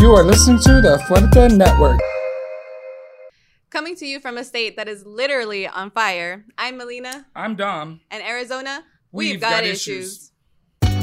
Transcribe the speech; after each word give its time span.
You 0.00 0.12
are 0.12 0.22
listening 0.22 0.60
to 0.60 0.80
the 0.80 0.96
Fuerte 1.08 1.56
Network. 1.56 1.98
Coming 3.68 3.96
to 3.96 4.06
you 4.06 4.20
from 4.20 4.38
a 4.38 4.44
state 4.44 4.76
that 4.76 4.86
is 4.86 5.04
literally 5.04 5.66
on 5.66 5.90
fire, 5.90 6.44
I'm 6.56 6.76
Melina. 6.76 7.26
I'm 7.34 7.56
Dom. 7.56 8.00
And 8.08 8.22
Arizona, 8.22 8.84
we've, 9.10 9.32
we've 9.32 9.40
got, 9.40 9.50
got, 9.50 9.64
issues. 9.64 10.30
issues. 10.82 10.98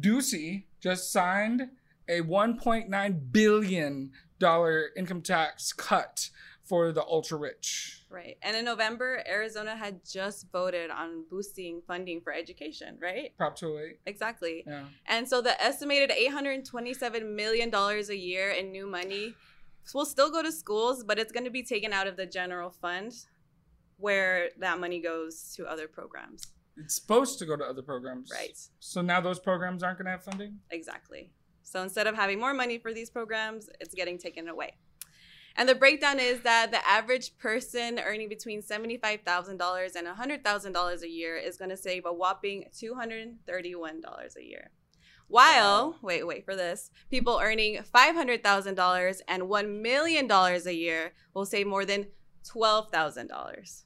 Ducey 0.00 0.64
just 0.80 1.12
signed 1.12 1.68
a 2.08 2.22
1.9 2.22 3.32
billion 3.32 4.12
dollar 4.38 4.86
income 4.96 5.20
tax 5.20 5.74
cut 5.74 6.30
for 6.70 6.92
the 6.92 7.02
ultra 7.02 7.36
rich. 7.36 8.04
Right. 8.08 8.36
And 8.42 8.56
in 8.56 8.64
November, 8.64 9.24
Arizona 9.28 9.74
had 9.76 10.04
just 10.08 10.46
voted 10.52 10.88
on 10.88 11.24
boosting 11.28 11.82
funding 11.84 12.20
for 12.20 12.32
education, 12.32 12.96
right? 13.02 13.36
Prop 13.36 13.56
208. 13.56 13.98
Exactly. 14.06 14.62
Yeah. 14.64 14.84
And 15.06 15.28
so 15.28 15.42
the 15.42 15.60
estimated 15.60 16.10
$827 16.16 17.34
million 17.34 17.74
a 17.74 18.14
year 18.14 18.50
in 18.50 18.70
new 18.70 18.86
money 18.86 19.34
will 19.92 20.06
still 20.06 20.30
go 20.30 20.42
to 20.44 20.52
schools, 20.52 21.02
but 21.02 21.18
it's 21.18 21.32
going 21.32 21.44
to 21.44 21.50
be 21.50 21.64
taken 21.64 21.92
out 21.92 22.06
of 22.06 22.16
the 22.16 22.26
general 22.26 22.70
fund 22.70 23.12
where 23.96 24.50
that 24.60 24.78
money 24.78 25.00
goes 25.00 25.52
to 25.56 25.66
other 25.66 25.88
programs. 25.88 26.46
It's 26.76 26.94
supposed 26.94 27.40
to 27.40 27.46
go 27.46 27.56
to 27.56 27.64
other 27.64 27.82
programs. 27.82 28.30
Right. 28.32 28.56
So 28.78 29.02
now 29.02 29.20
those 29.20 29.40
programs 29.40 29.82
aren't 29.82 29.98
going 29.98 30.06
to 30.06 30.12
have 30.12 30.22
funding? 30.22 30.60
Exactly. 30.70 31.32
So 31.64 31.82
instead 31.82 32.06
of 32.06 32.14
having 32.14 32.38
more 32.38 32.54
money 32.54 32.78
for 32.78 32.94
these 32.94 33.10
programs, 33.10 33.68
it's 33.80 33.92
getting 33.92 34.18
taken 34.18 34.48
away. 34.48 34.74
And 35.56 35.68
the 35.68 35.74
breakdown 35.74 36.20
is 36.20 36.40
that 36.40 36.70
the 36.70 36.86
average 36.88 37.36
person 37.38 37.98
earning 37.98 38.28
between 38.28 38.62
$75,000 38.62 39.96
and 39.96 40.06
$100,000 40.06 41.02
a 41.02 41.08
year 41.08 41.36
is 41.36 41.56
going 41.56 41.70
to 41.70 41.76
save 41.76 42.06
a 42.06 42.12
whopping 42.12 42.66
$231 42.72 44.36
a 44.36 44.44
year. 44.44 44.70
While, 45.28 45.96
wait, 46.02 46.26
wait 46.26 46.44
for 46.44 46.56
this, 46.56 46.90
people 47.08 47.38
earning 47.40 47.84
$500,000 47.94 49.20
and 49.28 49.42
$1 49.44 49.80
million 49.80 50.28
a 50.30 50.72
year 50.72 51.12
will 51.34 51.46
save 51.46 51.68
more 51.68 51.84
than 51.84 52.08
$12,000 52.44 53.84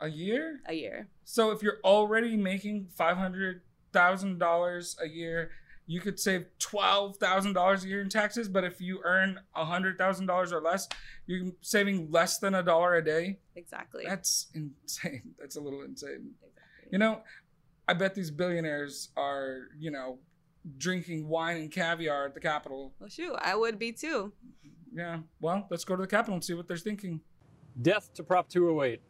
a 0.00 0.08
year? 0.08 0.60
A 0.66 0.72
year. 0.72 1.08
So 1.24 1.50
if 1.50 1.62
you're 1.62 1.80
already 1.84 2.36
making 2.36 2.88
$500,000 2.98 5.02
a 5.02 5.08
year, 5.08 5.50
you 5.88 6.02
could 6.02 6.20
save 6.20 6.44
twelve 6.58 7.16
thousand 7.16 7.54
dollars 7.54 7.82
a 7.82 7.88
year 7.88 8.02
in 8.02 8.10
taxes. 8.10 8.46
But 8.46 8.62
if 8.62 8.78
you 8.78 9.00
earn 9.04 9.40
a 9.56 9.64
hundred 9.64 9.96
thousand 9.96 10.26
dollars 10.26 10.52
or 10.52 10.60
less, 10.60 10.86
you're 11.26 11.50
saving 11.62 12.10
less 12.10 12.38
than 12.38 12.54
a 12.54 12.62
dollar 12.62 12.96
a 12.96 13.04
day. 13.04 13.38
Exactly. 13.56 14.04
That's 14.06 14.48
insane. 14.54 15.34
That's 15.38 15.56
a 15.56 15.60
little 15.60 15.82
insane. 15.82 16.34
Exactly. 16.42 16.88
You 16.92 16.98
know, 16.98 17.22
I 17.88 17.94
bet 17.94 18.14
these 18.14 18.30
billionaires 18.30 19.08
are, 19.16 19.68
you 19.78 19.90
know, 19.90 20.18
drinking 20.76 21.26
wine 21.26 21.56
and 21.56 21.72
caviar 21.72 22.26
at 22.26 22.34
the 22.34 22.40
Capitol. 22.40 22.92
Well, 23.00 23.08
shoot, 23.08 23.34
I 23.40 23.56
would 23.56 23.78
be 23.78 23.92
too. 23.92 24.34
Yeah. 24.92 25.20
Well, 25.40 25.66
let's 25.70 25.84
go 25.86 25.96
to 25.96 26.02
the 26.02 26.06
Capitol 26.06 26.34
and 26.34 26.44
see 26.44 26.52
what 26.52 26.68
they're 26.68 26.76
thinking. 26.76 27.22
Death 27.80 28.12
to 28.14 28.22
Prop 28.22 28.50
208. 28.50 29.00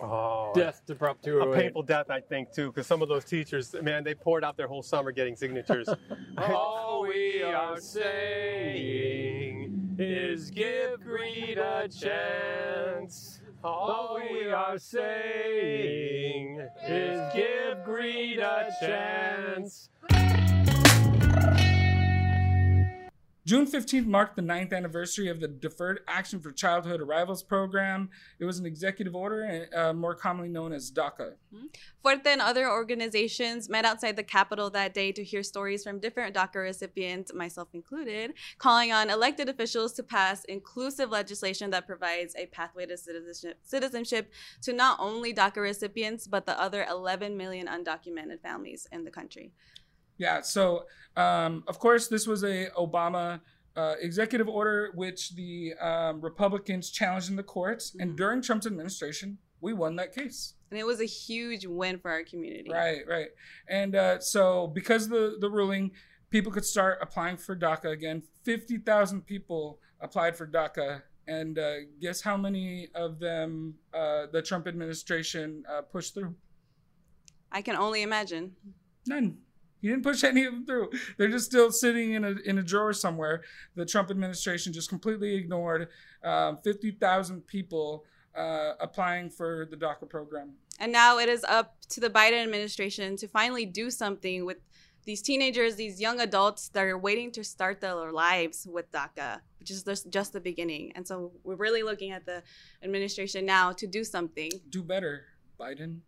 Oh, 0.00 0.52
death 0.54 0.82
to 0.86 0.94
Prop 0.94 1.22
208. 1.22 1.56
A 1.56 1.62
painful 1.62 1.82
death, 1.82 2.10
I 2.10 2.20
think, 2.20 2.52
too, 2.52 2.68
because 2.68 2.86
some 2.86 3.00
of 3.00 3.08
those 3.08 3.24
teachers, 3.24 3.74
man, 3.80 4.02
they 4.02 4.14
poured 4.14 4.44
out 4.44 4.56
their 4.56 4.66
whole 4.66 4.82
summer 4.82 5.12
getting 5.12 5.36
signatures. 5.36 5.88
All 6.38 7.02
we 7.02 7.42
are 7.42 7.78
saying 7.80 9.14
is 9.98 10.50
give 10.50 11.00
greed 11.00 11.58
a 11.58 11.88
chance. 11.88 13.40
All 13.62 14.20
we 14.20 14.50
are 14.50 14.78
saying 14.78 16.60
is 16.86 17.34
give 17.34 17.84
greed 17.84 18.40
a 18.40 18.72
chance. 18.80 19.90
June 23.46 23.66
15th 23.66 24.06
marked 24.06 24.36
the 24.36 24.42
ninth 24.42 24.72
anniversary 24.72 25.28
of 25.28 25.38
the 25.38 25.48
Deferred 25.48 26.00
Action 26.08 26.40
for 26.40 26.50
Childhood 26.50 27.02
Arrivals 27.02 27.42
program. 27.42 28.08
It 28.38 28.46
was 28.46 28.58
an 28.58 28.64
executive 28.64 29.14
order, 29.14 29.68
uh, 29.76 29.92
more 29.92 30.14
commonly 30.14 30.48
known 30.48 30.72
as 30.72 30.90
DACA. 30.90 31.34
Mm-hmm. 31.54 31.66
Fuerte 32.02 32.26
and 32.26 32.40
other 32.40 32.70
organizations 32.70 33.68
met 33.68 33.84
outside 33.84 34.16
the 34.16 34.22
Capitol 34.22 34.70
that 34.70 34.94
day 34.94 35.12
to 35.12 35.22
hear 35.22 35.42
stories 35.42 35.84
from 35.84 36.00
different 36.00 36.34
DACA 36.34 36.54
recipients, 36.54 37.34
myself 37.34 37.68
included, 37.74 38.32
calling 38.56 38.92
on 38.92 39.10
elected 39.10 39.50
officials 39.50 39.92
to 39.92 40.02
pass 40.02 40.44
inclusive 40.44 41.10
legislation 41.10 41.68
that 41.70 41.86
provides 41.86 42.34
a 42.36 42.46
pathway 42.46 42.86
to 42.86 42.96
citizenship, 42.96 43.58
citizenship 43.62 44.32
to 44.62 44.72
not 44.72 44.98
only 44.98 45.34
DACA 45.34 45.58
recipients, 45.58 46.26
but 46.26 46.46
the 46.46 46.58
other 46.58 46.86
11 46.88 47.36
million 47.36 47.66
undocumented 47.66 48.40
families 48.40 48.88
in 48.90 49.04
the 49.04 49.10
country. 49.10 49.52
Yeah. 50.18 50.40
So, 50.42 50.84
um, 51.16 51.64
of 51.66 51.78
course, 51.78 52.08
this 52.08 52.26
was 52.26 52.44
a 52.44 52.68
Obama 52.76 53.40
uh, 53.76 53.94
executive 54.00 54.48
order 54.48 54.92
which 54.94 55.34
the 55.34 55.74
um, 55.80 56.20
Republicans 56.20 56.90
challenged 56.90 57.30
in 57.30 57.36
the 57.36 57.42
courts, 57.42 57.90
mm-hmm. 57.90 58.00
and 58.00 58.16
during 58.16 58.40
Trump's 58.40 58.66
administration, 58.66 59.38
we 59.60 59.72
won 59.72 59.96
that 59.96 60.14
case. 60.14 60.54
And 60.70 60.78
it 60.78 60.86
was 60.86 61.00
a 61.00 61.06
huge 61.06 61.66
win 61.66 61.98
for 61.98 62.10
our 62.10 62.24
community. 62.24 62.70
Right. 62.70 63.02
Right. 63.08 63.28
And 63.68 63.96
uh, 63.96 64.20
so, 64.20 64.68
because 64.68 65.08
the 65.08 65.36
the 65.40 65.50
ruling, 65.50 65.92
people 66.30 66.52
could 66.52 66.64
start 66.64 66.98
applying 67.00 67.36
for 67.36 67.56
DACA 67.56 67.92
again. 67.92 68.22
Fifty 68.44 68.78
thousand 68.78 69.22
people 69.26 69.78
applied 70.00 70.36
for 70.36 70.46
DACA. 70.46 71.02
And 71.26 71.58
uh, 71.58 71.76
guess 72.02 72.20
how 72.20 72.36
many 72.36 72.88
of 72.94 73.18
them 73.18 73.76
uh, 73.94 74.26
the 74.30 74.42
Trump 74.42 74.66
administration 74.66 75.64
uh, 75.70 75.80
pushed 75.80 76.12
through? 76.12 76.34
I 77.50 77.62
can 77.62 77.76
only 77.76 78.02
imagine. 78.02 78.52
None. 79.06 79.38
He 79.84 79.90
didn't 79.90 80.02
push 80.02 80.24
any 80.24 80.46
of 80.46 80.54
them 80.54 80.64
through. 80.64 80.88
They're 81.18 81.28
just 81.28 81.44
still 81.44 81.70
sitting 81.70 82.14
in 82.14 82.24
a 82.24 82.36
in 82.46 82.56
a 82.56 82.62
drawer 82.62 82.94
somewhere. 82.94 83.42
The 83.74 83.84
Trump 83.84 84.10
administration 84.10 84.72
just 84.72 84.88
completely 84.88 85.34
ignored 85.34 85.88
um, 86.22 86.56
fifty 86.64 86.90
thousand 86.90 87.46
people 87.46 88.06
uh, 88.34 88.72
applying 88.80 89.28
for 89.28 89.68
the 89.70 89.76
DACA 89.76 90.08
program. 90.08 90.54
And 90.80 90.90
now 90.90 91.18
it 91.18 91.28
is 91.28 91.44
up 91.44 91.76
to 91.90 92.00
the 92.00 92.08
Biden 92.08 92.42
administration 92.42 93.18
to 93.18 93.28
finally 93.28 93.66
do 93.66 93.90
something 93.90 94.46
with 94.46 94.56
these 95.04 95.20
teenagers, 95.20 95.76
these 95.76 96.00
young 96.00 96.18
adults 96.18 96.70
that 96.70 96.84
are 96.84 96.96
waiting 96.96 97.30
to 97.32 97.44
start 97.44 97.82
their 97.82 98.10
lives 98.10 98.66
with 98.66 98.90
DACA, 98.90 99.40
which 99.58 99.70
is 99.70 99.82
just, 99.82 100.08
just 100.08 100.32
the 100.32 100.40
beginning. 100.40 100.92
And 100.94 101.06
so 101.06 101.32
we're 101.42 101.56
really 101.56 101.82
looking 101.82 102.10
at 102.10 102.24
the 102.24 102.42
administration 102.82 103.44
now 103.44 103.72
to 103.72 103.86
do 103.86 104.02
something. 104.02 104.50
Do 104.70 104.82
better, 104.82 105.26
Biden. 105.60 106.00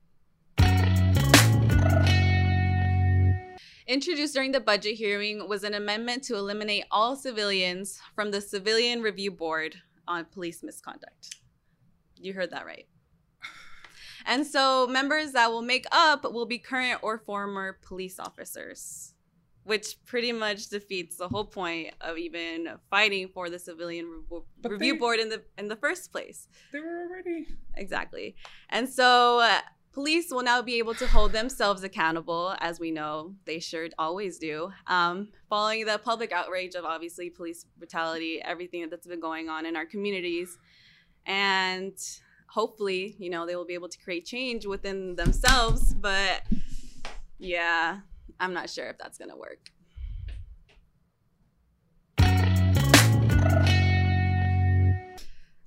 Introduced 3.88 4.34
during 4.34 4.50
the 4.50 4.58
budget 4.58 4.96
hearing 4.96 5.48
was 5.48 5.62
an 5.62 5.74
amendment 5.74 6.24
to 6.24 6.34
eliminate 6.34 6.84
all 6.90 7.14
civilians 7.14 8.00
from 8.16 8.32
the 8.32 8.40
Civilian 8.40 9.00
Review 9.00 9.30
Board 9.30 9.76
on 10.08 10.24
police 10.24 10.64
misconduct. 10.64 11.36
You 12.16 12.32
heard 12.32 12.50
that 12.50 12.66
right. 12.66 12.88
And 14.26 14.44
so 14.44 14.88
members 14.88 15.32
that 15.32 15.52
will 15.52 15.62
make 15.62 15.86
up 15.92 16.24
will 16.24 16.46
be 16.46 16.58
current 16.58 16.98
or 17.02 17.18
former 17.18 17.78
police 17.86 18.18
officers, 18.18 19.14
which 19.62 20.04
pretty 20.04 20.32
much 20.32 20.68
defeats 20.68 21.18
the 21.18 21.28
whole 21.28 21.44
point 21.44 21.94
of 22.00 22.18
even 22.18 22.68
fighting 22.90 23.28
for 23.28 23.48
the 23.50 23.60
civilian 23.60 24.24
Re- 24.28 24.40
review 24.64 24.94
they, 24.94 24.98
board 24.98 25.20
in 25.20 25.28
the 25.28 25.42
in 25.56 25.68
the 25.68 25.76
first 25.76 26.10
place. 26.10 26.48
They 26.72 26.80
were 26.80 27.06
already 27.08 27.46
exactly. 27.76 28.34
And 28.68 28.88
so 28.88 29.38
uh, 29.38 29.60
Police 29.96 30.30
will 30.30 30.42
now 30.42 30.60
be 30.60 30.74
able 30.74 30.92
to 30.92 31.06
hold 31.06 31.32
themselves 31.32 31.82
accountable, 31.82 32.54
as 32.58 32.78
we 32.78 32.90
know 32.90 33.34
they 33.46 33.58
sure 33.58 33.88
always 33.98 34.38
do, 34.38 34.70
um, 34.88 35.28
following 35.48 35.86
the 35.86 35.96
public 35.96 36.32
outrage 36.32 36.74
of 36.74 36.84
obviously 36.84 37.30
police 37.30 37.64
brutality, 37.78 38.42
everything 38.42 38.86
that's 38.90 39.06
been 39.06 39.20
going 39.20 39.48
on 39.48 39.64
in 39.64 39.74
our 39.74 39.86
communities. 39.86 40.58
And 41.24 41.94
hopefully, 42.46 43.16
you 43.18 43.30
know, 43.30 43.46
they 43.46 43.56
will 43.56 43.64
be 43.64 43.72
able 43.72 43.88
to 43.88 43.98
create 43.98 44.26
change 44.26 44.66
within 44.66 45.16
themselves. 45.16 45.94
But 45.94 46.42
yeah, 47.38 48.00
I'm 48.38 48.52
not 48.52 48.68
sure 48.68 48.88
if 48.88 48.98
that's 48.98 49.16
to 49.30 49.36
work. 49.38 49.70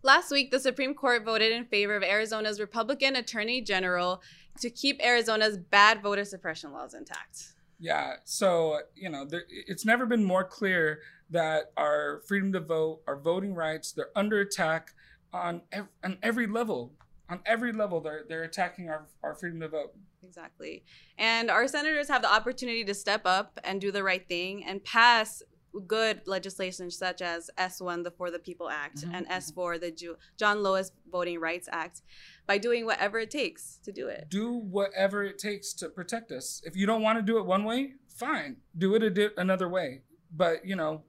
Last 0.09 0.31
week, 0.31 0.49
the 0.49 0.59
Supreme 0.59 0.95
Court 0.95 1.23
voted 1.23 1.51
in 1.51 1.65
favor 1.65 1.95
of 1.95 2.01
Arizona's 2.01 2.59
Republican 2.59 3.15
Attorney 3.15 3.61
General 3.61 4.23
to 4.59 4.71
keep 4.71 4.99
Arizona's 5.05 5.55
bad 5.55 6.01
voter 6.01 6.25
suppression 6.25 6.71
laws 6.71 6.95
intact. 6.95 7.53
Yeah, 7.77 8.13
so, 8.23 8.79
you 8.95 9.11
know, 9.11 9.23
there, 9.23 9.43
it's 9.47 9.85
never 9.85 10.07
been 10.07 10.23
more 10.23 10.43
clear 10.43 11.01
that 11.29 11.65
our 11.77 12.23
freedom 12.27 12.51
to 12.53 12.59
vote, 12.59 13.01
our 13.05 13.19
voting 13.19 13.53
rights, 13.53 13.91
they're 13.91 14.09
under 14.15 14.39
attack 14.39 14.95
on, 15.31 15.61
ev- 15.71 15.89
on 16.03 16.17
every 16.23 16.47
level. 16.47 16.91
On 17.29 17.39
every 17.45 17.71
level, 17.71 18.01
they're, 18.01 18.25
they're 18.27 18.45
attacking 18.45 18.89
our, 18.89 19.05
our 19.21 19.35
freedom 19.35 19.59
to 19.59 19.67
vote. 19.67 19.93
Exactly. 20.23 20.83
And 21.19 21.51
our 21.51 21.67
senators 21.67 22.07
have 22.07 22.23
the 22.23 22.33
opportunity 22.33 22.83
to 22.83 22.95
step 22.95 23.21
up 23.25 23.59
and 23.63 23.79
do 23.79 23.91
the 23.91 24.01
right 24.01 24.27
thing 24.27 24.65
and 24.65 24.83
pass 24.83 25.43
good 25.87 26.21
legislation 26.25 26.89
such 26.91 27.21
as 27.21 27.49
S1, 27.57 28.03
the 28.03 28.11
For 28.11 28.31
the 28.31 28.39
People 28.39 28.69
Act, 28.69 29.01
mm-hmm. 29.01 29.15
and 29.15 29.27
S4, 29.29 29.79
the 29.79 29.91
Ju- 29.91 30.17
John 30.37 30.61
Lewis 30.63 30.91
Voting 31.11 31.39
Rights 31.39 31.69
Act. 31.71 32.01
by 32.47 32.57
doing 32.57 32.85
whatever 32.85 33.19
it 33.19 33.29
takes 33.29 33.79
to 33.83 33.91
do 33.91 34.07
it. 34.07 34.27
Do 34.29 34.53
whatever 34.53 35.23
it 35.23 35.37
takes 35.37 35.73
to 35.73 35.89
protect 35.89 36.31
us. 36.31 36.61
If 36.65 36.75
you 36.75 36.85
don't 36.85 37.01
want 37.01 37.19
to 37.19 37.23
do 37.23 37.37
it 37.37 37.45
one 37.45 37.63
way, 37.63 37.93
fine. 38.07 38.57
Do 38.77 38.95
it 38.95 39.03
a 39.03 39.09
di- 39.09 39.29
another 39.37 39.69
way. 39.69 40.01
But, 40.35 40.65
you 40.65 40.75
know, 40.75 41.03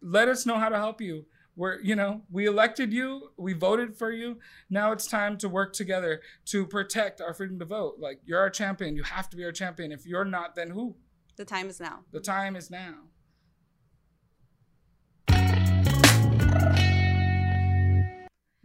let 0.00 0.28
us 0.28 0.46
know 0.46 0.58
how 0.58 0.68
to 0.68 0.76
help 0.76 1.00
you. 1.00 1.26
We're, 1.56 1.80
you 1.80 1.96
know, 1.96 2.20
we 2.30 2.46
elected 2.46 2.92
you, 2.92 3.30
we 3.38 3.54
voted 3.54 3.96
for 3.96 4.10
you. 4.12 4.38
Now 4.68 4.92
it's 4.92 5.06
time 5.06 5.38
to 5.38 5.48
work 5.48 5.72
together 5.72 6.20
to 6.46 6.66
protect 6.66 7.22
our 7.22 7.32
freedom 7.32 7.58
to 7.60 7.64
vote. 7.64 7.96
Like, 7.98 8.20
you're 8.26 8.40
our 8.40 8.50
champion. 8.50 8.94
You 8.94 9.02
have 9.04 9.30
to 9.30 9.36
be 9.36 9.44
our 9.44 9.52
champion. 9.52 9.90
If 9.90 10.06
you're 10.06 10.26
not, 10.26 10.54
then 10.54 10.70
who? 10.70 10.96
The 11.36 11.46
time 11.46 11.68
is 11.68 11.80
now. 11.80 12.00
The 12.12 12.20
time 12.20 12.56
is 12.56 12.70
now. 12.70 12.94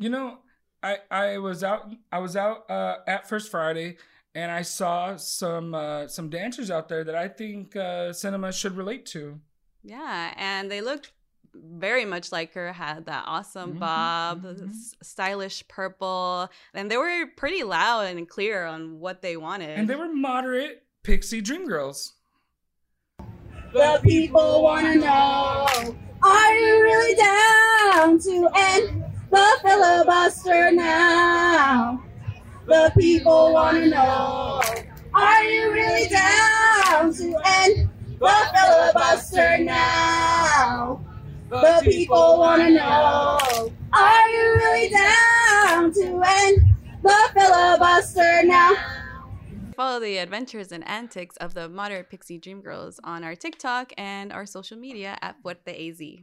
You 0.02 0.10
know, 0.10 0.40
I 0.82 0.98
I 1.12 1.38
was 1.38 1.64
out 1.64 1.94
I 2.12 2.18
was 2.20 2.36
out 2.36 2.70
uh, 2.70 2.98
at 3.08 3.30
First 3.30 3.52
Friday 3.52 3.98
and 4.34 4.52
I 4.52 4.64
saw 4.64 5.16
some 5.16 5.76
uh, 5.76 6.08
some 6.08 6.30
dancers 6.30 6.72
out 6.72 6.90
there 6.90 7.04
that 7.04 7.14
I 7.16 7.28
think 7.28 7.76
uh, 7.76 8.10
Sinema 8.10 8.52
should 8.52 8.76
relate 8.76 9.06
to. 9.08 9.40
Yeah, 9.84 10.34
and 10.38 10.72
they 10.72 10.82
looked 10.82 11.12
very 11.54 12.06
much 12.06 12.32
like 12.32 12.54
her. 12.54 12.74
Had 12.74 13.06
that 13.06 13.26
awesome 13.28 13.76
Mhm, 13.76 13.80
bob, 13.80 14.44
mhm. 14.44 14.72
stylish 15.04 15.68
purple, 15.68 16.50
and 16.74 16.90
they 16.90 16.98
were 16.98 17.28
pretty 17.38 17.64
loud 17.64 18.08
and 18.08 18.28
clear 18.28 18.66
on 18.66 19.00
what 19.00 19.22
they 19.22 19.38
wanted. 19.38 19.78
And 19.78 19.88
they 19.88 19.96
were 19.96 20.12
moderate 20.12 20.84
pixie 21.04 21.42
dream 21.42 21.68
girls. 21.68 22.14
The 23.74 24.00
people 24.04 24.64
wanna 24.64 24.96
know, 24.96 25.96
are 26.24 26.56
you 26.56 26.84
really 26.84 27.16
down 27.16 28.20
to 28.20 28.50
end 28.56 29.11
the 29.32 29.60
filibuster 29.64 30.72
now? 30.74 32.04
The 32.68 32.92
people 32.98 33.54
wanna 33.54 33.88
know, 33.88 34.62
are 35.14 35.44
you 35.44 35.72
really 35.72 36.10
down 36.10 37.14
to 37.14 37.42
end 37.46 37.90
the 38.20 38.36
filibuster 38.54 39.58
now? 39.64 41.02
The 41.50 41.82
people 41.84 42.40
wanna 42.40 42.72
know, 42.72 43.72
are 43.94 44.30
you 44.30 44.54
really 44.56 44.90
down 44.90 45.94
to 45.94 46.22
end 46.26 46.58
the 47.02 47.30
filibuster 47.34 48.44
now? 48.44 48.76
Follow 49.78 50.02
the 50.02 50.18
adventures 50.18 50.74
and 50.74 50.86
antics 50.88 51.38
of 51.38 51.54
the 51.54 51.70
moderate 51.70 52.10
pixie 52.10 52.38
dream 52.38 52.62
girls 52.62 53.00
on 53.04 53.24
our 53.24 53.36
TikTok 53.36 53.94
and 53.98 54.34
our 54.34 54.46
social 54.46 54.78
media 54.78 55.18
at 55.22 55.42
FuerteAZ. 55.42 56.22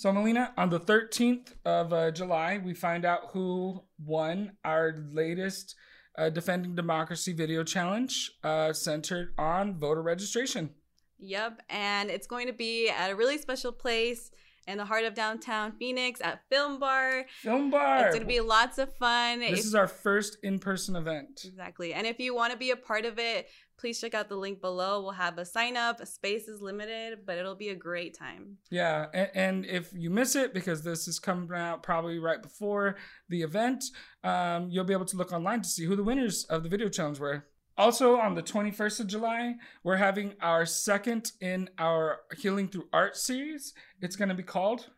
So, 0.00 0.10
Melina, 0.14 0.54
on 0.56 0.70
the 0.70 0.80
13th 0.80 1.52
of 1.66 1.92
uh, 1.92 2.10
July, 2.10 2.58
we 2.64 2.72
find 2.72 3.04
out 3.04 3.32
who 3.32 3.82
won 4.02 4.52
our 4.64 4.94
latest 5.12 5.74
uh, 6.16 6.30
Defending 6.30 6.74
Democracy 6.74 7.34
video 7.34 7.62
challenge 7.64 8.32
uh, 8.42 8.72
centered 8.72 9.34
on 9.36 9.78
voter 9.78 10.00
registration. 10.00 10.70
Yep, 11.18 11.60
and 11.68 12.08
it's 12.08 12.26
going 12.26 12.46
to 12.46 12.54
be 12.54 12.88
at 12.88 13.10
a 13.10 13.14
really 13.14 13.36
special 13.36 13.72
place 13.72 14.30
in 14.66 14.78
the 14.78 14.86
heart 14.86 15.04
of 15.04 15.12
downtown 15.12 15.72
Phoenix 15.78 16.22
at 16.22 16.40
Film 16.48 16.78
Bar. 16.78 17.26
Film 17.42 17.70
Bar. 17.70 18.06
It's 18.06 18.14
going 18.14 18.20
to 18.20 18.26
be 18.26 18.40
lots 18.40 18.78
of 18.78 18.96
fun. 18.96 19.40
This 19.40 19.60
If- 19.60 19.66
is 19.66 19.74
our 19.74 19.88
first 19.88 20.38
in 20.42 20.60
person 20.60 20.96
event. 20.96 21.42
Exactly. 21.44 21.92
And 21.92 22.06
if 22.06 22.18
you 22.18 22.34
want 22.34 22.52
to 22.52 22.58
be 22.58 22.70
a 22.70 22.76
part 22.76 23.04
of 23.04 23.18
it, 23.18 23.48
please 23.80 23.98
check 23.98 24.12
out 24.12 24.28
the 24.28 24.36
link 24.36 24.60
below. 24.60 25.02
We'll 25.02 25.12
have 25.12 25.38
a 25.38 25.44
sign 25.44 25.76
up. 25.76 26.06
Space 26.06 26.48
is 26.48 26.60
limited, 26.60 27.20
but 27.24 27.38
it'll 27.38 27.54
be 27.54 27.70
a 27.70 27.74
great 27.74 28.16
time. 28.16 28.58
Yeah, 28.70 29.06
and, 29.14 29.30
and 29.34 29.66
if 29.66 29.90
you 29.94 30.10
miss 30.10 30.36
it 30.36 30.52
because 30.52 30.82
this 30.82 31.08
is 31.08 31.18
coming 31.18 31.48
out 31.58 31.82
probably 31.82 32.18
right 32.18 32.42
before 32.42 32.96
the 33.30 33.42
event, 33.42 33.84
um, 34.22 34.68
you'll 34.70 34.84
be 34.84 34.92
able 34.92 35.06
to 35.06 35.16
look 35.16 35.32
online 35.32 35.62
to 35.62 35.68
see 35.68 35.86
who 35.86 35.96
the 35.96 36.04
winners 36.04 36.44
of 36.44 36.62
the 36.62 36.68
video 36.68 36.88
challenge 36.90 37.18
were. 37.18 37.46
Also, 37.78 38.16
on 38.18 38.34
the 38.34 38.42
21st 38.42 39.00
of 39.00 39.06
July, 39.06 39.54
we're 39.82 39.96
having 39.96 40.34
our 40.42 40.66
second 40.66 41.32
in 41.40 41.70
our 41.78 42.18
Healing 42.36 42.68
Through 42.68 42.88
Art 42.92 43.16
series. 43.16 43.72
It's 44.02 44.16
going 44.16 44.28
to 44.28 44.34
be 44.34 44.42
called 44.42 44.90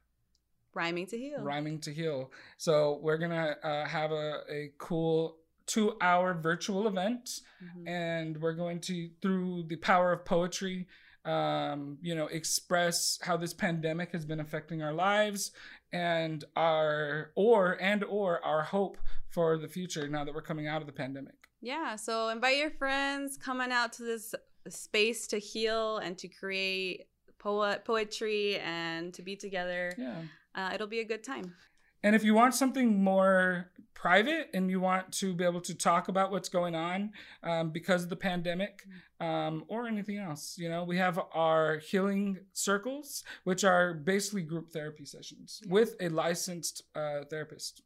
Rhyming 0.75 1.07
to 1.09 1.19
heal. 1.19 1.39
Rhyming 1.41 1.81
to 1.83 1.93
Heal. 1.93 2.33
So, 2.57 2.99
we're 3.01 3.19
going 3.19 3.31
to 3.31 3.57
uh, 3.65 3.87
have 3.87 4.11
a, 4.11 4.41
a 4.51 4.73
cool 4.79 5.37
two 5.73 5.89
hour 6.01 6.29
virtual 6.51 6.83
event 6.93 7.25
Mhm. 7.65 7.89
and 7.89 8.31
we're 8.43 8.59
going 8.65 8.81
to 8.89 8.97
through 9.23 9.53
the 9.73 9.77
power 9.91 10.09
of 10.17 10.21
poetry 10.35 10.79
um, 11.25 11.81
you 12.09 12.15
know 12.19 12.27
express 12.41 12.97
how 13.27 13.37
this 13.37 13.55
pandemic 13.67 14.09
has 14.17 14.25
been 14.31 14.41
affecting 14.47 14.83
our 14.83 14.93
lives 14.93 15.43
and 15.93 16.39
our 16.57 17.31
or 17.37 17.81
and 17.91 18.03
or 18.05 18.45
our 18.45 18.63
hope 18.75 18.97
for 19.35 19.49
the 19.65 19.69
future 19.77 20.07
now 20.09 20.23
that 20.25 20.35
we're 20.35 20.49
coming 20.53 20.67
out 20.73 20.81
of 20.83 20.87
the 20.87 20.93
pandemic 21.05 21.39
Yeah. 21.73 21.95
So 22.07 22.13
invite 22.37 22.57
your 22.65 22.73
friends, 22.83 23.29
coming 23.49 23.71
out 23.79 23.91
to 23.99 24.03
this 24.13 24.27
space 24.69 25.29
to 25.33 25.39
heal 25.39 25.99
and 26.05 26.19
to 26.23 26.27
create 26.41 26.97
poet 27.39 27.85
poetry 27.85 28.59
and 28.59 29.15
to 29.15 29.23
be 29.23 29.35
together. 29.47 29.83
yeah 30.07 30.23
Uh, 30.59 30.71
it'll 30.75 30.93
be 30.99 31.01
a 31.07 31.11
good 31.13 31.25
time. 31.33 31.47
And 32.03 32.15
if 32.15 32.25
you 32.25 32.35
want 32.35 32.55
something 32.55 33.03
more 33.03 33.71
private 33.95 34.51
and 34.53 34.69
you 34.69 34.81
want 34.81 35.13
to 35.13 35.33
be 35.33 35.45
able 35.45 35.61
to 35.61 35.75
talk 35.75 36.09
about 36.09 36.33
what's 36.33 36.49
going 36.49 36.75
on 36.75 37.13
um, 37.45 37.71
because 37.71 38.03
of 38.03 38.09
the 38.09 38.17
pandemic 38.17 38.83
um, 39.21 39.65
or 39.69 39.87
anything 39.87 40.19
else 40.19 40.57
you 40.59 40.69
know 40.69 40.83
we 40.83 40.97
have 40.97 41.21
our 41.33 41.79
healing 41.79 42.39
circles 42.53 43.23
which 43.45 43.63
are 43.63 43.95
basically 43.95 44.43
group 44.43 44.71
therapy 44.71 45.05
sessions 45.05 45.63
with 45.69 45.95
a 46.01 46.09
licensed 46.09 46.83
uh, 46.97 47.21
therapist 47.31 47.83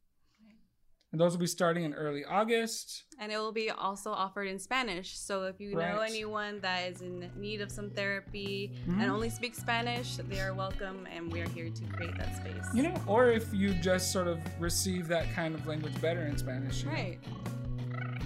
and 1.16 1.20
those 1.22 1.32
will 1.32 1.40
be 1.40 1.46
starting 1.46 1.84
in 1.84 1.94
early 1.94 2.26
august 2.26 3.04
And 3.18 3.32
it 3.32 3.38
will 3.38 3.50
be 3.52 3.70
also 3.70 4.10
offered 4.10 4.48
in 4.48 4.58
Spanish. 4.58 5.16
So 5.18 5.44
if 5.44 5.58
you 5.58 5.74
know 5.74 6.00
anyone 6.00 6.60
that 6.60 6.90
is 6.92 7.00
in 7.00 7.30
need 7.34 7.62
of 7.62 7.72
some 7.72 7.88
therapy 7.88 8.76
Mhm. 8.86 9.00
and 9.00 9.10
only 9.10 9.30
speaks 9.30 9.56
Spanish, 9.56 10.16
they 10.16 10.40
are 10.40 10.52
welcome 10.52 11.06
and 11.10 11.32
we're 11.32 11.48
here 11.48 11.70
to 11.70 11.84
create 11.94 12.14
that 12.18 12.36
space. 12.36 12.66
you 12.74 12.82
know 12.82 12.94
or 13.06 13.30
if 13.30 13.46
you 13.54 13.72
just 13.90 14.12
sort 14.12 14.28
of 14.28 14.38
receive 14.60 15.08
that 15.08 15.32
kind 15.32 15.54
of 15.54 15.66
language 15.66 15.98
better 16.02 16.26
in 16.26 16.36
spanish 16.36 16.82
you 16.82 16.88
know. 16.90 16.92
Right. 16.92 17.18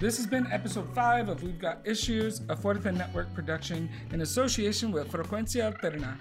This 0.01 0.17
has 0.17 0.25
been 0.27 0.47
episode 0.51 0.93
5 0.95 1.29
of 1.29 1.43
We've 1.43 1.59
Got 1.59 1.77
Issues, 1.87 2.39
a 2.49 2.55
Fuerte 2.55 2.91
Network 2.93 3.31
production 3.35 3.87
in 4.11 4.21
association 4.21 4.91
with 4.91 5.09
Frecuencia 5.11 5.71
Alterna. 5.71 6.17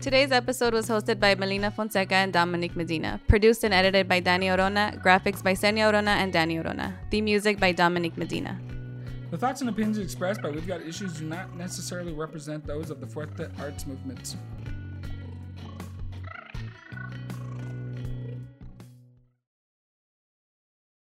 Today's 0.00 0.32
episode 0.32 0.72
was 0.72 0.88
hosted 0.88 1.20
by 1.20 1.34
Melina 1.34 1.70
Fonseca 1.70 2.14
and 2.14 2.32
Dominic 2.32 2.74
Medina, 2.74 3.20
produced 3.28 3.64
and 3.64 3.74
edited 3.74 4.08
by 4.08 4.18
Danny 4.18 4.46
Orona, 4.46 4.98
graphics 5.02 5.42
by 5.42 5.52
Senia 5.52 5.92
Orona 5.92 6.16
and 6.16 6.32
Danny 6.32 6.56
Orona, 6.56 6.94
the 7.10 7.20
music 7.20 7.60
by 7.60 7.70
Dominic 7.72 8.16
Medina. 8.16 8.58
The 9.30 9.36
thoughts 9.36 9.60
and 9.60 9.68
opinions 9.68 9.98
expressed 9.98 10.40
by 10.40 10.48
We've 10.48 10.66
Got 10.66 10.80
Issues 10.80 11.18
do 11.18 11.26
not 11.26 11.54
necessarily 11.54 12.14
represent 12.14 12.66
those 12.66 12.88
of 12.88 13.02
the 13.02 13.06
Fuerte 13.06 13.52
Arts 13.60 13.86
Movement. 13.86 14.36